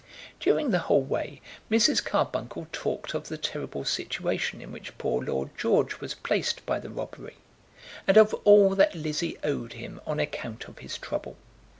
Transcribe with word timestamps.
During 0.39 0.71
the 0.71 0.79
whole 0.79 1.03
way 1.03 1.41
Mrs. 1.69 2.03
Carbuncle 2.03 2.65
talked 2.71 3.13
of 3.13 3.27
the 3.27 3.37
terrible 3.37 3.85
situation 3.85 4.59
in 4.59 4.71
which 4.71 4.97
poor 4.97 5.23
Lord 5.23 5.51
George 5.55 5.99
was 6.01 6.15
placed 6.15 6.65
by 6.65 6.79
the 6.79 6.89
robbery, 6.89 7.37
and 8.07 8.17
of 8.17 8.33
all 8.43 8.73
that 8.73 8.95
Lizzie 8.95 9.37
owed 9.43 9.73
him 9.73 10.01
on 10.07 10.19
account 10.19 10.67
of 10.67 10.79
his 10.79 10.97
trouble. 10.97 11.35